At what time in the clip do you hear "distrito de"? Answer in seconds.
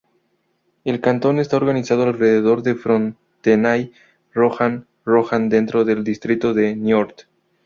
6.03-6.75